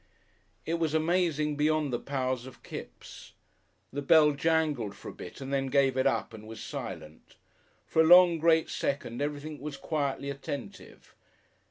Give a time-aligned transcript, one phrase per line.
[0.65, 3.33] It was amazing beyond the powers of Kipps.
[3.93, 7.35] The bell jangled for a bit and then gave it up and was silent.
[7.85, 11.13] For a long, great second everything was quietly attentive.